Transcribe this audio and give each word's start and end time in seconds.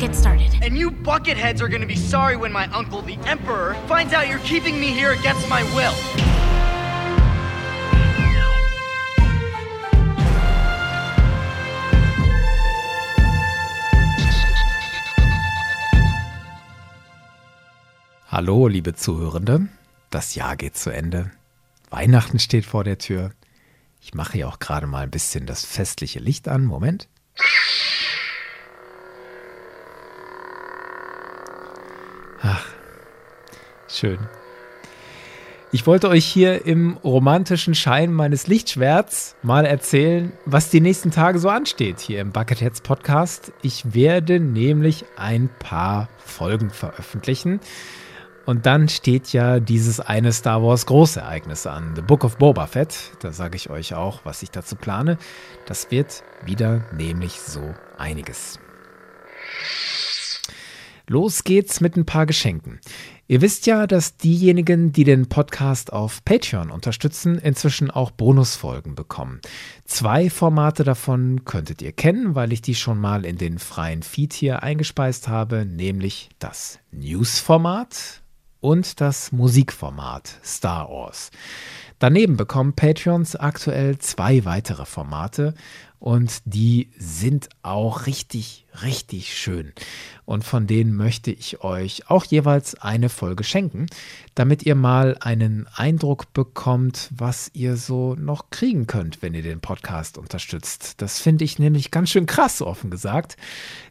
get 0.00 0.16
started. 0.16 0.50
And 0.62 0.76
you 0.76 0.90
bucketheads 0.90 1.60
are 1.60 1.68
gonna 1.68 1.86
be 1.86 1.94
sorry 1.94 2.36
when 2.36 2.52
my 2.52 2.66
uncle, 2.72 3.02
the 3.02 3.18
Emperor, 3.26 3.74
finds 3.86 4.12
out 4.14 4.28
you're 4.28 4.38
keeping 4.40 4.80
me 4.80 4.88
here 4.88 5.12
against 5.12 5.48
my 5.48 5.62
will. 5.74 5.94
Hallo, 18.28 18.68
liebe 18.68 18.94
Zuhörende. 18.94 19.68
Das 20.08 20.34
Jahr 20.34 20.56
geht 20.56 20.76
zu 20.76 20.90
Ende. 20.90 21.30
Weihnachten 21.90 22.38
steht 22.38 22.64
vor 22.64 22.84
der 22.84 22.96
Tür. 22.96 23.32
Ich 24.00 24.14
mache 24.14 24.38
ja 24.38 24.46
auch 24.46 24.60
gerade 24.60 24.86
mal 24.86 25.02
ein 25.02 25.10
bisschen 25.10 25.44
das 25.44 25.66
festliche 25.66 26.20
Licht 26.20 26.48
an. 26.48 26.64
Moment. 26.64 27.08
Ach, 32.42 32.64
schön. 33.88 34.18
Ich 35.72 35.86
wollte 35.86 36.08
euch 36.08 36.24
hier 36.24 36.66
im 36.66 36.96
romantischen 37.04 37.74
Schein 37.76 38.12
meines 38.12 38.48
Lichtschwerts 38.48 39.36
mal 39.42 39.64
erzählen, 39.64 40.32
was 40.44 40.68
die 40.68 40.80
nächsten 40.80 41.12
Tage 41.12 41.38
so 41.38 41.48
ansteht 41.48 42.00
hier 42.00 42.20
im 42.20 42.32
Bucketheads 42.32 42.80
Podcast. 42.80 43.52
Ich 43.62 43.94
werde 43.94 44.40
nämlich 44.40 45.04
ein 45.16 45.48
paar 45.60 46.08
Folgen 46.18 46.70
veröffentlichen. 46.70 47.60
Und 48.46 48.66
dann 48.66 48.88
steht 48.88 49.32
ja 49.32 49.60
dieses 49.60 50.00
eine 50.00 50.32
Star 50.32 50.60
Wars 50.60 50.86
Großereignis 50.86 51.66
an, 51.66 51.92
The 51.94 52.02
Book 52.02 52.24
of 52.24 52.38
Boba 52.38 52.66
Fett. 52.66 53.12
Da 53.20 53.30
sage 53.30 53.54
ich 53.54 53.70
euch 53.70 53.94
auch, 53.94 54.22
was 54.24 54.42
ich 54.42 54.50
dazu 54.50 54.74
plane. 54.74 55.18
Das 55.66 55.90
wird 55.92 56.24
wieder 56.44 56.82
nämlich 56.96 57.40
so 57.40 57.74
einiges. 57.96 58.58
Los 61.10 61.42
geht's 61.42 61.80
mit 61.80 61.96
ein 61.96 62.06
paar 62.06 62.24
Geschenken. 62.24 62.78
Ihr 63.26 63.40
wisst 63.40 63.66
ja, 63.66 63.88
dass 63.88 64.16
diejenigen, 64.16 64.92
die 64.92 65.02
den 65.02 65.28
Podcast 65.28 65.92
auf 65.92 66.24
Patreon 66.24 66.70
unterstützen, 66.70 67.36
inzwischen 67.36 67.90
auch 67.90 68.12
Bonusfolgen 68.12 68.94
bekommen. 68.94 69.40
Zwei 69.84 70.30
Formate 70.30 70.84
davon 70.84 71.44
könntet 71.44 71.82
ihr 71.82 71.90
kennen, 71.90 72.36
weil 72.36 72.52
ich 72.52 72.62
die 72.62 72.76
schon 72.76 73.00
mal 73.00 73.24
in 73.24 73.38
den 73.38 73.58
freien 73.58 74.04
Feed 74.04 74.32
hier 74.32 74.62
eingespeist 74.62 75.26
habe, 75.26 75.66
nämlich 75.66 76.28
das 76.38 76.78
News-Format, 76.92 78.22
und 78.60 79.00
das 79.00 79.32
Musikformat 79.32 80.38
Star 80.44 80.88
Wars. 80.88 81.30
Daneben 82.00 82.38
bekommen 82.38 82.72
Patreons 82.72 83.36
aktuell 83.36 83.98
zwei 83.98 84.46
weitere 84.46 84.86
Formate 84.86 85.52
und 85.98 86.40
die 86.46 86.88
sind 86.96 87.50
auch 87.62 88.06
richtig, 88.06 88.64
richtig 88.82 89.36
schön. 89.36 89.74
Und 90.24 90.42
von 90.42 90.66
denen 90.66 90.96
möchte 90.96 91.30
ich 91.30 91.62
euch 91.62 92.08
auch 92.08 92.24
jeweils 92.24 92.74
eine 92.74 93.10
Folge 93.10 93.44
schenken, 93.44 93.84
damit 94.34 94.62
ihr 94.62 94.76
mal 94.76 95.18
einen 95.20 95.66
Eindruck 95.74 96.32
bekommt, 96.32 97.10
was 97.14 97.50
ihr 97.52 97.76
so 97.76 98.14
noch 98.14 98.48
kriegen 98.48 98.86
könnt, 98.86 99.20
wenn 99.20 99.34
ihr 99.34 99.42
den 99.42 99.60
Podcast 99.60 100.16
unterstützt. 100.16 101.02
Das 101.02 101.20
finde 101.20 101.44
ich 101.44 101.58
nämlich 101.58 101.90
ganz 101.90 102.08
schön 102.08 102.24
krass, 102.24 102.62
offen 102.62 102.90
gesagt. 102.90 103.36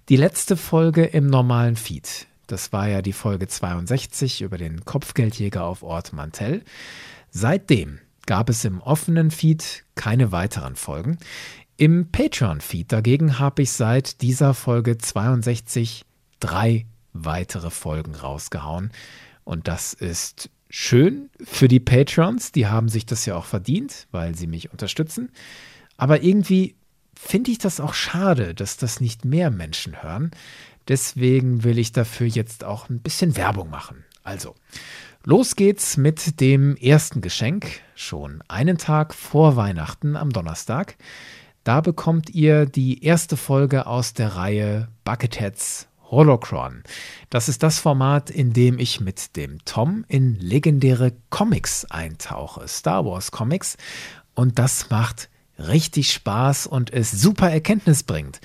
Die 0.10 0.18
letzte 0.18 0.58
Folge 0.58 1.06
im 1.06 1.28
normalen 1.28 1.76
Feed 1.76 2.26
das 2.50 2.74
war 2.74 2.88
ja 2.88 3.02
die 3.02 3.14
Folge 3.14 3.48
62 3.48 4.42
über 4.42 4.58
den 4.58 4.84
Kopfgeldjäger 4.84 5.64
auf 5.64 5.84
Ort 5.84 6.14
Mantell. 6.14 6.64
Seitdem 7.32 8.00
gab 8.26 8.50
es 8.50 8.66
im 8.66 8.82
offenen 8.82 9.32
Feed 9.32 9.84
keine 9.96 10.32
weiteren 10.32 10.76
Folgen. 10.76 11.18
Im 11.78 12.12
Patreon-Feed 12.12 12.92
dagegen 12.92 13.40
habe 13.40 13.62
ich 13.62 13.72
seit 13.72 14.22
dieser 14.22 14.54
Folge 14.54 14.98
62 14.98 16.06
drei 16.40 16.86
weitere 17.14 17.70
Folgen 17.70 18.16
rausgehauen. 18.16 18.92
Und 19.44 19.68
das 19.68 19.94
ist 19.94 20.50
schön 20.70 21.30
für 21.44 21.68
die 21.68 21.80
Patrons, 21.80 22.52
die 22.52 22.68
haben 22.68 22.90
sich 22.90 23.06
das 23.06 23.26
ja 23.26 23.36
auch 23.36 23.46
verdient, 23.46 24.08
weil 24.12 24.36
sie 24.36 24.48
mich 24.48 24.72
unterstützen. 24.72 25.32
Aber 25.98 26.22
irgendwie 26.22 26.76
finde 27.16 27.52
ich 27.52 27.58
das 27.58 27.80
auch 27.80 27.94
schade, 27.94 28.54
dass 28.54 28.78
das 28.78 29.02
nicht 29.02 29.26
mehr 29.26 29.50
Menschen 29.50 30.02
hören. 30.02 30.32
Deswegen 30.88 31.64
will 31.64 31.78
ich 31.78 31.92
dafür 31.92 32.28
jetzt 32.28 32.64
auch 32.64 32.90
ein 32.90 33.00
bisschen 33.00 33.36
Werbung 33.36 33.70
machen. 33.70 34.06
Also, 34.24 34.56
los 35.26 35.56
geht's 35.56 35.98
mit 35.98 36.40
dem 36.40 36.76
ersten 36.76 37.22
Geschenk, 37.22 37.82
schon 37.96 38.44
einen 38.48 38.78
Tag 38.78 39.14
vor 39.14 39.56
Weihnachten 39.56 40.16
am 40.16 40.32
Donnerstag. 40.32 40.98
Da 41.64 41.82
bekommt 41.82 42.30
ihr 42.30 42.66
die 42.66 43.04
erste 43.04 43.38
Folge 43.38 43.86
aus 43.86 44.14
der 44.14 44.36
Reihe 44.36 44.88
Bucketheads 45.04 45.88
Holocron. 46.10 46.84
Das 47.30 47.50
ist 47.50 47.64
das 47.64 47.80
Format, 47.80 48.30
in 48.30 48.54
dem 48.54 48.80
ich 48.80 49.00
mit 49.00 49.36
dem 49.36 49.64
Tom 49.66 50.06
in 50.08 50.36
legendäre 50.36 51.14
Comics 51.30 51.86
eintauche, 51.86 52.68
Star 52.68 53.06
Wars 53.06 53.32
Comics. 53.32 53.78
Und 54.34 54.58
das 54.58 54.90
macht 54.90 55.30
richtig 55.60 56.12
Spaß 56.14 56.68
und 56.68 56.92
es 56.92 57.12
super 57.12 57.52
Erkenntnis 57.52 58.04
bringt. 58.04 58.40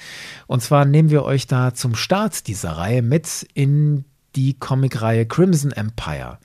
Und 0.46 0.62
zwar 0.62 0.84
nehmen 0.84 1.10
wir 1.10 1.22
euch 1.22 1.46
da 1.46 1.72
zum 1.72 1.94
Start 1.94 2.46
dieser 2.48 2.72
Reihe 2.72 3.02
mit 3.02 3.46
in 3.54 4.04
die 4.36 4.58
Comicreihe 4.58 5.26
Crimson 5.26 5.72
Empire. 5.72 6.38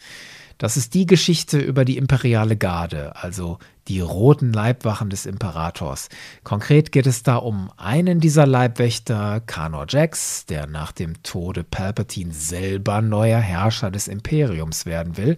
Das 0.60 0.76
ist 0.76 0.94
die 0.94 1.06
Geschichte 1.06 1.58
über 1.58 1.86
die 1.86 1.96
imperiale 1.96 2.58
Garde, 2.58 3.16
also 3.16 3.60
die 3.88 4.02
roten 4.02 4.52
Leibwachen 4.52 5.10
des 5.10 5.26
Imperators. 5.26 6.10
Konkret 6.44 6.92
geht 6.92 7.08
es 7.08 7.24
da 7.24 7.38
um 7.38 7.72
einen 7.78 8.20
dieser 8.20 8.46
Leibwächter, 8.46 9.40
Kanor 9.40 9.86
Jax, 9.88 10.46
der 10.48 10.68
nach 10.68 10.92
dem 10.92 11.24
Tode 11.24 11.64
Palpatine 11.64 12.34
selber 12.34 13.02
neuer 13.02 13.40
Herrscher 13.40 13.90
des 13.90 14.10
Imperiums 14.10 14.86
werden 14.86 15.16
will. 15.16 15.38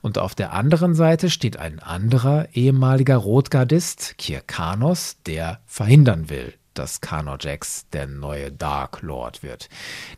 Und 0.00 0.16
auf 0.16 0.34
der 0.34 0.54
anderen 0.54 0.94
Seite 0.94 1.28
steht 1.28 1.58
ein 1.58 1.78
anderer 1.78 2.48
ehemaliger 2.54 3.18
Rotgardist, 3.18 4.16
Kir 4.16 4.40
Kanos, 4.40 5.18
der 5.26 5.60
verhindern 5.66 6.30
will, 6.30 6.54
dass 6.74 7.00
Kano 7.00 7.36
Jax 7.38 7.86
der 7.92 8.06
neue 8.06 8.50
Dark 8.50 9.02
Lord 9.02 9.42
wird. 9.42 9.68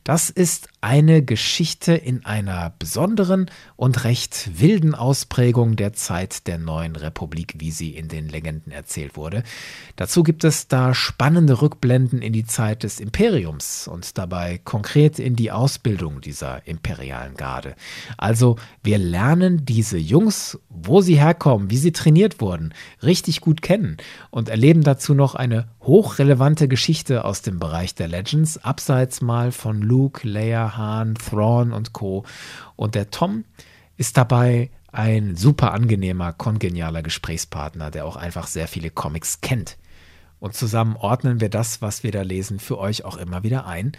Das 0.05 0.31
ist 0.31 0.69
eine 0.81 1.23
Geschichte 1.25 1.95
in 1.95 2.25
einer 2.25 2.73
besonderen 2.79 3.51
und 3.77 4.05
recht 4.05 4.61
wilden 4.61 4.95
Ausprägung 4.95 5.77
der 5.77 5.93
Zeit 5.93 6.47
der 6.47 6.59
neuen 6.59 6.97
Republik, 6.97 7.55
wie 7.59 7.71
sie 7.71 7.91
in 7.97 8.09
den 8.09 8.29
Legenden 8.29 8.73
erzählt 8.73 9.17
wurde. 9.17 9.43
Dazu 9.97 10.23
gibt 10.23 10.45
es 10.45 10.69
da 10.69 10.95
spannende 10.95 11.61
Rückblenden 11.63 12.23
in 12.23 12.33
die 12.33 12.47
Zeit 12.47 12.83
des 12.83 13.01
Imperiums 13.01 13.89
und 13.89 14.19
dabei 14.19 14.61
konkret 14.63 15.19
in 15.19 15.37
die 15.37 15.51
Ausbildung 15.51 16.21
dieser 16.21 16.67
imperialen 16.67 17.35
Garde. 17.35 17.75
Also 18.17 18.57
wir 18.83 18.99
lernen 18.99 19.65
diese 19.65 19.99
Jungs, 19.99 20.59
wo 20.69 21.01
sie 21.01 21.19
herkommen, 21.19 21.71
wie 21.71 21.79
sie 21.79 21.93
trainiert 21.93 22.41
wurden, 22.41 22.75
richtig 23.03 23.41
gut 23.41 23.63
kennen 23.63 23.97
und 24.31 24.49
erleben 24.49 24.83
dazu 24.83 25.15
noch 25.15 25.35
eine 25.35 25.69
hochrelevante 25.81 26.44
Geschichte 26.53 27.25
aus 27.25 27.41
dem 27.41 27.59
Bereich 27.59 27.95
der 27.95 28.07
Legends, 28.07 28.59
abseits 28.59 29.23
mal 29.23 29.51
von 29.51 29.81
Luke, 29.81 30.29
Leia, 30.29 30.77
Han, 30.77 31.15
Thrawn 31.15 31.73
und 31.73 31.95
Co. 31.95 32.25
Und 32.77 32.95
der 32.95 33.11
Tom 33.11 33.45
ist 33.97 34.17
dabei 34.19 34.71
ein 34.93 35.37
super 35.37 35.73
angenehmer, 35.73 36.33
kongenialer 36.35 37.03
Gesprächspartner, 37.03 37.91
der 37.91 38.05
auch 38.05 38.17
einfach 38.17 38.47
sehr 38.47 38.69
viele 38.69 38.91
Comics 38.91 39.41
kennt. 39.41 39.79
Und 40.39 40.55
zusammen 40.55 40.97
ordnen 40.97 41.41
wir 41.41 41.49
das, 41.49 41.81
was 41.81 42.03
wir 42.03 42.13
da 42.13 42.21
lesen, 42.21 42.59
für 42.59 42.79
euch 42.79 43.05
auch 43.05 43.17
immer 43.17 43.43
wieder 43.43 43.67
ein. 43.67 43.93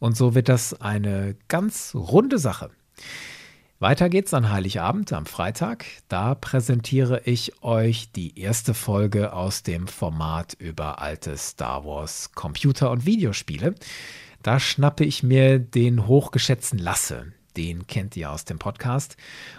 Und 0.00 0.16
so 0.16 0.34
wird 0.34 0.48
das 0.48 0.80
eine 0.80 1.36
ganz 1.46 1.94
runde 1.94 2.38
Sache. 2.38 2.70
Weiter 3.80 4.08
geht's 4.08 4.32
an 4.32 4.52
Heiligabend 4.52 5.12
am 5.12 5.26
Freitag. 5.26 5.84
Da 6.08 6.36
präsentiere 6.36 7.22
ich 7.24 7.60
euch 7.62 8.12
die 8.12 8.38
erste 8.38 8.72
Folge 8.72 9.32
aus 9.32 9.64
dem 9.64 9.88
Format 9.88 10.54
über 10.54 11.02
alte 11.02 11.36
Star 11.36 11.84
Wars 11.84 12.30
Computer- 12.34 12.92
und 12.92 13.04
Videospiele. 13.04 13.74
Da 14.42 14.60
schnappe 14.60 15.04
ich 15.04 15.24
mir 15.24 15.58
den 15.58 16.06
hochgeschätzten 16.06 16.78
Lasse. 16.78 17.32
Den 17.56 17.88
kennt 17.88 18.16
ihr 18.16 18.30
aus 18.30 18.44
dem 18.44 18.60
Podcast. 18.60 19.16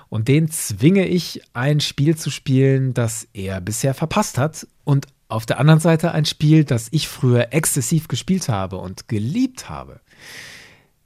Und 0.07 0.29
den 0.29 0.49
zwinge 0.49 1.05
ich, 1.07 1.41
ein 1.53 1.81
Spiel 1.81 2.15
zu 2.15 2.31
spielen, 2.31 2.93
das 2.93 3.27
er 3.33 3.59
bisher 3.59 3.93
verpasst 3.93 4.37
hat. 4.37 4.65
Und 4.85 5.07
auf 5.27 5.45
der 5.45 5.59
anderen 5.59 5.81
Seite 5.81 6.13
ein 6.13 6.25
Spiel, 6.25 6.63
das 6.63 6.87
ich 6.91 7.09
früher 7.09 7.51
exzessiv 7.51 8.07
gespielt 8.07 8.47
habe 8.47 8.77
und 8.77 9.09
geliebt 9.09 9.69
habe. 9.69 9.99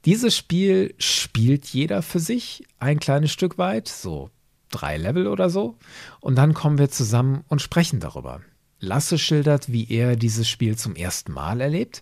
Dieses 0.05 0.35
Spiel 0.35 0.93
spielt 0.97 1.65
jeder 1.67 2.01
für 2.01 2.19
sich 2.19 2.63
ein 2.79 2.99
kleines 2.99 3.31
Stück 3.31 3.57
weit, 3.57 3.89
so 3.89 4.29
drei 4.71 4.97
Level 4.97 5.27
oder 5.27 5.49
so, 5.49 5.75
und 6.21 6.35
dann 6.35 6.53
kommen 6.53 6.77
wir 6.77 6.89
zusammen 6.89 7.43
und 7.49 7.61
sprechen 7.61 7.99
darüber. 7.99 8.41
Lasse 8.79 9.17
schildert, 9.17 9.69
wie 9.69 9.91
er 9.91 10.15
dieses 10.15 10.47
Spiel 10.47 10.77
zum 10.77 10.95
ersten 10.95 11.33
Mal 11.33 11.59
erlebt, 11.59 12.01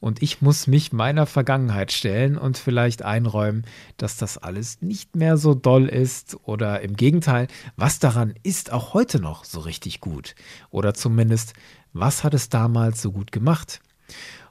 und 0.00 0.22
ich 0.22 0.42
muss 0.42 0.66
mich 0.66 0.92
meiner 0.92 1.24
Vergangenheit 1.24 1.92
stellen 1.92 2.36
und 2.36 2.58
vielleicht 2.58 3.02
einräumen, 3.02 3.64
dass 3.96 4.18
das 4.18 4.36
alles 4.36 4.82
nicht 4.82 5.16
mehr 5.16 5.38
so 5.38 5.54
doll 5.54 5.86
ist 5.88 6.36
oder 6.42 6.82
im 6.82 6.94
Gegenteil, 6.94 7.48
was 7.76 8.00
daran 8.00 8.34
ist 8.42 8.70
auch 8.70 8.92
heute 8.92 9.18
noch 9.18 9.44
so 9.44 9.60
richtig 9.60 10.00
gut 10.00 10.34
oder 10.70 10.92
zumindest, 10.92 11.54
was 11.94 12.22
hat 12.22 12.34
es 12.34 12.50
damals 12.50 13.00
so 13.00 13.12
gut 13.12 13.32
gemacht. 13.32 13.80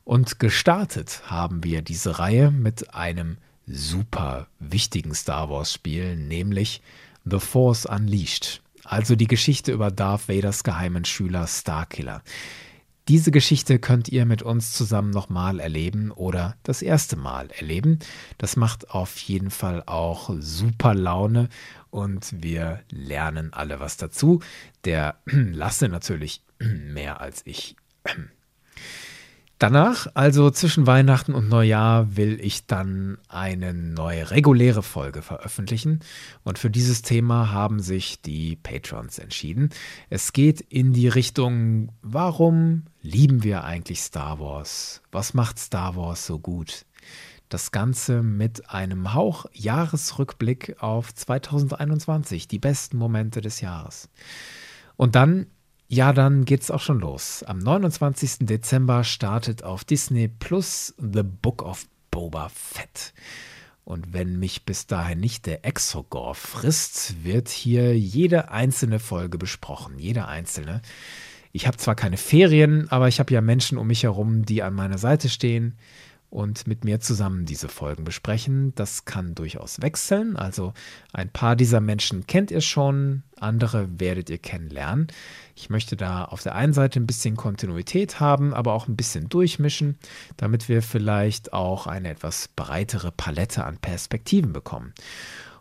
Und 0.10 0.40
gestartet 0.40 1.22
haben 1.28 1.64
wir 1.64 1.84
diese 1.84 2.18
Reihe 2.18 2.50
mit 2.50 2.96
einem 2.96 3.38
super 3.68 4.48
wichtigen 4.58 5.14
Star 5.14 5.52
Wars-Spiel, 5.52 6.16
nämlich 6.16 6.82
The 7.26 7.40
Force 7.40 7.86
Unleashed. 7.86 8.64
Also 8.84 9.16
die 9.16 9.28
Geschichte 9.28 9.72
über 9.72 9.92
Darth 9.92 10.28
Vaders 10.28 10.64
geheimen 10.64 11.06
Schüler 11.06 11.46
Starkiller. 11.46 12.24
Diese 13.08 13.30
Geschichte 13.30 13.78
könnt 13.78 14.10
ihr 14.10 14.26
mit 14.26 14.42
uns 14.42 14.74
zusammen 14.74 15.12
nochmal 15.12 15.60
erleben 15.60 16.10
oder 16.10 16.58
das 16.64 16.82
erste 16.82 17.16
Mal 17.16 17.52
erleben. 17.52 18.00
Das 18.40 18.56
macht 18.56 18.90
auf 18.90 19.16
jeden 19.20 19.52
Fall 19.52 19.84
auch 19.86 20.32
super 20.40 20.96
Laune 20.96 21.50
und 21.92 22.34
wir 22.42 22.80
lernen 22.90 23.54
alle 23.54 23.80
was 23.80 23.98
dazu. 23.98 24.42
Der 24.86 25.20
Lasse 25.28 25.88
natürlich 25.88 26.42
mehr 26.58 27.22
als 27.22 27.44
ich. 27.46 27.76
Danach, 29.60 30.08
also 30.14 30.50
zwischen 30.52 30.88
Weihnachten 30.88 31.36
und 31.36 31.50
Neujahr, 31.50 32.16
will 32.16 32.40
ich 32.42 32.66
dann 32.66 33.18
eine 33.28 33.74
neue 33.74 34.32
reguläre 34.32 34.82
Folge 34.82 35.22
veröffentlichen. 35.22 36.00
Und 36.46 36.58
für 36.58 36.70
dieses 36.70 37.02
Thema 37.02 37.52
haben 37.52 37.82
sich 37.82 38.22
die 38.22 38.56
Patrons 38.56 39.20
entschieden. 39.20 39.70
Es 40.10 40.32
geht 40.32 40.62
in 40.62 40.94
die 40.94 41.10
Richtung, 41.10 41.92
warum 42.02 42.86
lieben 43.02 43.44
wir 43.44 43.66
eigentlich 43.66 44.00
Star 44.00 44.40
Wars? 44.40 45.02
Was 45.12 45.34
macht 45.34 45.60
Star 45.60 45.98
Wars 45.98 46.26
so 46.26 46.40
gut? 46.40 46.86
Das 47.50 47.72
Ganze 47.72 48.24
mit 48.24 48.70
einem 48.70 49.14
Hauch 49.14 49.46
Jahresrückblick 49.52 50.78
auf 50.80 51.14
2021, 51.14 52.48
die 52.48 52.60
besten 52.60 52.96
Momente 52.96 53.42
des 53.42 53.60
Jahres. 53.60 54.08
Und 54.96 55.16
dann 55.16 55.48
ja, 55.92 56.14
dann 56.14 56.46
geht's 56.46 56.70
auch 56.70 56.82
schon 56.82 57.00
los. 57.00 57.42
Am 57.42 57.58
29. 57.58 58.46
Dezember 58.46 59.04
startet 59.04 59.64
auf 59.64 59.84
Disney 59.84 60.28
Plus 60.28 60.94
The 61.00 61.24
Book 61.24 61.64
of 61.64 61.88
Boba 62.12 62.50
Fett. 62.50 63.12
Und 63.86 64.14
wenn 64.14 64.38
mich 64.38 64.66
bis 64.66 64.86
dahin 64.86 65.20
nicht 65.20 65.48
der 65.48 65.66
Exogor 65.66 66.36
frisst, 66.36 67.24
wird 67.24 67.50
hier 67.50 67.98
jede 67.98 68.52
einzelne 68.52 69.00
Folge 69.00 69.40
besprochen. 69.40 69.98
Jede 69.98 70.28
einzelne. 70.28 70.84
Ich 71.54 71.66
habe 71.66 71.78
zwar 71.78 71.96
keine 71.96 72.18
Ferien, 72.18 72.88
aber 72.92 73.08
ich 73.08 73.20
habe 73.20 73.34
ja 73.34 73.42
Menschen 73.42 73.80
um 73.80 73.88
mich 73.88 74.04
herum, 74.04 74.46
die 74.46 74.62
an 74.62 74.76
meiner 74.76 75.00
Seite 75.00 75.28
stehen, 75.28 75.76
und 76.30 76.68
mit 76.68 76.84
mir 76.84 77.00
zusammen 77.00 77.46
diese 77.46 77.68
Folgen 77.68 78.04
besprechen. 78.04 78.74
Das 78.76 79.06
kann 79.06 79.36
durchaus 79.36 79.82
wechseln. 79.82 80.36
Also 80.36 80.74
ein 81.12 81.30
paar 81.30 81.56
dieser 81.56 81.82
Menschen 81.82 82.28
kennt 82.28 82.52
ihr 82.52 82.62
schon, 82.62 83.24
andere 83.38 83.88
werdet 84.00 84.30
ihr 84.30 84.38
kennenlernen. 84.38 85.08
Ich 85.56 85.70
möchte 85.70 85.96
da 85.96 86.26
auf 86.26 86.44
der 86.44 86.56
einen 86.56 86.74
Seite 86.74 87.00
ein 87.00 87.08
bisschen 87.08 87.36
Kontinuität 87.36 88.20
haben, 88.20 88.54
aber 88.54 88.74
auch 88.74 88.88
ein 88.88 88.96
bisschen 88.96 89.30
durchmischen, 89.30 89.98
damit 90.38 90.70
wir 90.70 90.82
vielleicht 90.82 91.54
auch 91.54 91.88
eine 91.88 92.10
etwas 92.10 92.48
breitere 92.56 93.12
Palette 93.12 93.66
an 93.66 93.78
Perspektiven 93.78 94.54
bekommen. 94.54 94.94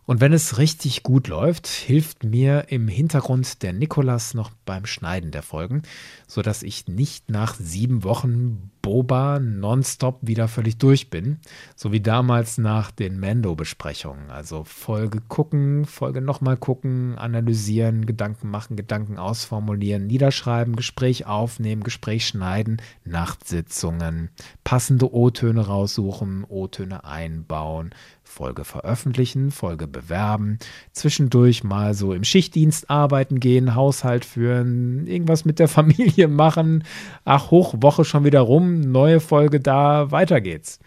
Und 0.08 0.22
wenn 0.22 0.32
es 0.32 0.56
richtig 0.56 1.02
gut 1.02 1.28
läuft, 1.28 1.66
hilft 1.66 2.25
mir 2.25 2.69
im 2.70 2.88
Hintergrund 2.88 3.62
der 3.62 3.75
Nikolas 3.75 4.32
noch 4.32 4.50
beim 4.64 4.87
Schneiden 4.87 5.32
der 5.32 5.43
Folgen, 5.43 5.82
sodass 6.26 6.62
ich 6.62 6.88
nicht 6.88 7.31
nach 7.31 7.55
sieben 7.56 8.05
Wochen 8.05 8.70
Boba 8.81 9.38
nonstop 9.38 10.19
wieder 10.22 10.49
völlig 10.49 10.78
durch 10.78 11.10
bin, 11.10 11.40
so 11.76 11.93
wie 11.93 12.00
damals 12.00 12.56
nach 12.56 12.90
den 12.90 13.20
Mando-Besprechungen. 13.20 14.31
Also 14.31 14.64
Folge 14.64 15.20
gucken, 15.28 15.84
Folge 15.84 16.22
nochmal 16.22 16.56
gucken, 16.56 17.19
analysieren, 17.19 18.06
Gedanken 18.06 18.50
machen, 18.50 18.76
Gedanken 18.76 19.19
ausformulieren, 19.19 20.06
niederschreiben, 20.06 20.75
Gespräch 20.75 21.26
aufnehmen, 21.26 21.82
Gespräch 21.82 22.26
schneiden, 22.26 22.81
Nachtsitzungen, 23.04 24.31
passende 24.64 25.12
O-Töne 25.12 25.66
raussuchen, 25.66 26.46
O-Töne 26.49 27.04
einbauen, 27.04 27.90
Folge 28.28 28.64
veröffentlichen, 28.64 29.50
Folge 29.50 29.88
bewerben, 29.88 30.58
zwischendurch 30.92 31.64
mal 31.64 31.94
so 31.94 32.12
im 32.12 32.25
Schichtdienst 32.25 32.90
arbeiten 32.90 33.40
gehen, 33.40 33.75
Haushalt 33.75 34.25
führen, 34.25 35.06
irgendwas 35.06 35.44
mit 35.44 35.58
der 35.58 35.69
Familie 35.78 36.28
machen. 36.28 36.84
Ach, 37.25 37.50
hoch, 37.50 37.75
Woche 37.78 38.04
schon 38.04 38.25
wieder 38.25 38.40
rum, 38.40 38.80
neue 38.80 39.20
Folge 39.20 39.60
da, 39.60 40.10
weiter 40.10 40.40
geht's. 40.40 40.78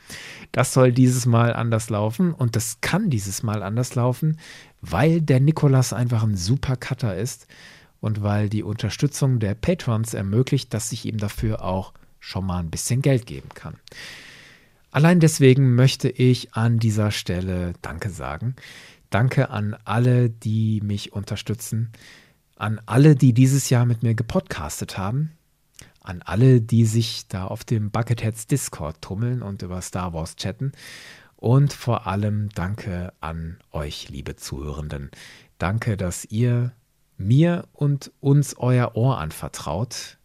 Das 0.51 0.73
soll 0.73 0.91
dieses 0.91 1.25
Mal 1.25 1.53
anders 1.53 1.89
laufen 1.89 2.33
und 2.33 2.55
das 2.55 2.79
kann 2.79 3.09
dieses 3.09 3.43
Mal 3.43 3.63
anders 3.63 3.95
laufen, 3.95 4.37
weil 4.79 5.21
der 5.21 5.39
Nikolas 5.39 5.93
einfach 5.93 6.23
ein 6.23 6.37
super 6.37 6.75
Cutter 6.75 7.17
ist 7.17 7.47
und 7.99 8.23
weil 8.23 8.49
die 8.49 8.63
Unterstützung 8.63 9.39
der 9.39 9.55
Patrons 9.55 10.13
ermöglicht, 10.13 10.73
dass 10.73 10.91
ich 10.91 11.05
ihm 11.05 11.17
dafür 11.17 11.63
auch 11.63 11.93
schon 12.19 12.45
mal 12.45 12.59
ein 12.59 12.69
bisschen 12.69 13.01
Geld 13.01 13.25
geben 13.25 13.49
kann. 13.53 13.75
Allein 14.91 15.21
deswegen 15.21 15.75
möchte 15.75 16.09
ich 16.09 16.53
an 16.53 16.77
dieser 16.77 17.11
Stelle 17.11 17.73
Danke 17.81 18.09
sagen. 18.09 18.55
Danke 19.09 19.49
an 19.49 19.75
alle, 19.85 20.29
die 20.29 20.81
mich 20.83 21.13
unterstützen, 21.13 21.91
an 22.57 22.81
alle, 22.85 23.15
die 23.15 23.33
dieses 23.33 23.69
Jahr 23.69 23.85
mit 23.85 24.03
mir 24.03 24.15
gepodcastet 24.15 24.97
haben, 24.97 25.31
an 26.01 26.21
alle, 26.21 26.61
die 26.61 26.85
sich 26.85 27.27
da 27.27 27.45
auf 27.45 27.63
dem 27.63 27.89
Bucketheads 27.89 28.47
Discord 28.47 29.01
tummeln 29.01 29.41
und 29.41 29.61
über 29.61 29.81
Star 29.81 30.13
Wars 30.13 30.35
chatten 30.35 30.73
und 31.37 31.73
vor 31.73 32.05
allem 32.05 32.49
danke 32.49 33.13
an 33.21 33.57
euch, 33.71 34.09
liebe 34.09 34.35
Zuhörenden. 34.35 35.09
Danke, 35.57 35.97
dass 35.97 36.25
ihr 36.25 36.73
mir 37.17 37.67
und 37.73 38.11
uns 38.19 38.55
euer 38.57 38.95
Ohr 38.95 39.19
anvertraut 39.19 40.17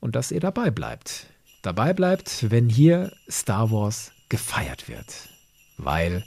und 0.00 0.16
dass 0.16 0.30
ihr 0.32 0.40
dabei 0.40 0.70
bleibt 0.70 1.26
dabei 1.62 1.92
bleibt, 1.92 2.50
wenn 2.50 2.68
hier 2.68 3.12
Star 3.30 3.70
Wars 3.70 4.12
gefeiert 4.28 4.88
wird. 4.88 5.06
Weil 5.76 6.24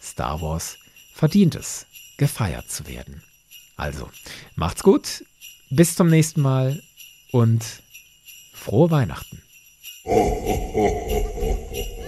Star 0.00 0.40
Wars 0.40 0.78
verdient 1.14 1.54
es, 1.54 1.86
gefeiert 2.16 2.70
zu 2.70 2.86
werden. 2.86 3.22
Also, 3.76 4.08
macht's 4.54 4.82
gut, 4.82 5.24
bis 5.70 5.96
zum 5.96 6.08
nächsten 6.08 6.40
Mal 6.40 6.82
und 7.32 7.64
frohe 8.52 8.90
Weihnachten. 8.90 9.42